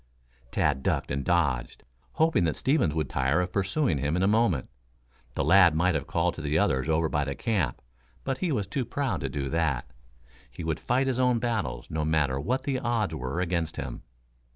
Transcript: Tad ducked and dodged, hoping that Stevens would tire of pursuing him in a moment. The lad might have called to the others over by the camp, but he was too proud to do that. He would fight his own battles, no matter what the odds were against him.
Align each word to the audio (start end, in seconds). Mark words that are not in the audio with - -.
Tad 0.49 0.81
ducked 0.81 1.11
and 1.11 1.23
dodged, 1.23 1.83
hoping 2.13 2.43
that 2.45 2.55
Stevens 2.55 2.95
would 2.95 3.07
tire 3.07 3.39
of 3.39 3.53
pursuing 3.53 3.99
him 3.99 4.15
in 4.15 4.23
a 4.23 4.27
moment. 4.27 4.67
The 5.35 5.43
lad 5.43 5.75
might 5.75 5.93
have 5.93 6.07
called 6.07 6.33
to 6.33 6.41
the 6.41 6.57
others 6.57 6.89
over 6.89 7.07
by 7.07 7.23
the 7.23 7.35
camp, 7.35 7.79
but 8.23 8.39
he 8.39 8.51
was 8.51 8.65
too 8.65 8.83
proud 8.83 9.21
to 9.21 9.29
do 9.29 9.47
that. 9.49 9.91
He 10.49 10.63
would 10.63 10.79
fight 10.79 11.05
his 11.05 11.19
own 11.19 11.37
battles, 11.37 11.91
no 11.91 12.03
matter 12.03 12.39
what 12.39 12.63
the 12.63 12.79
odds 12.79 13.13
were 13.13 13.41
against 13.41 13.77
him. 13.77 14.01